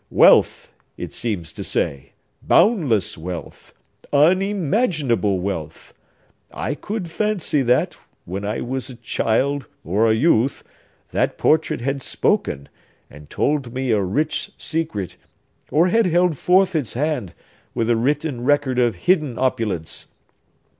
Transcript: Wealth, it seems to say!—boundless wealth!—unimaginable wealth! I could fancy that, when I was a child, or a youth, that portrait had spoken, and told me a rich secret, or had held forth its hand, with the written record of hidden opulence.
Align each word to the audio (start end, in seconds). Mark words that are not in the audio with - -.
Wealth, 0.09 0.73
it 0.97 1.13
seems 1.13 1.51
to 1.53 1.63
say!—boundless 1.63 3.19
wealth!—unimaginable 3.19 5.39
wealth! 5.39 5.93
I 6.51 6.73
could 6.73 7.11
fancy 7.11 7.61
that, 7.61 7.99
when 8.25 8.43
I 8.43 8.61
was 8.61 8.89
a 8.89 8.95
child, 8.95 9.67
or 9.83 10.09
a 10.09 10.15
youth, 10.15 10.63
that 11.11 11.37
portrait 11.37 11.81
had 11.81 12.01
spoken, 12.01 12.67
and 13.11 13.29
told 13.29 13.75
me 13.75 13.91
a 13.91 14.01
rich 14.01 14.49
secret, 14.57 15.17
or 15.69 15.89
had 15.89 16.07
held 16.07 16.35
forth 16.35 16.75
its 16.75 16.95
hand, 16.95 17.35
with 17.75 17.85
the 17.85 17.95
written 17.95 18.43
record 18.43 18.79
of 18.79 18.95
hidden 18.95 19.37
opulence. 19.37 20.07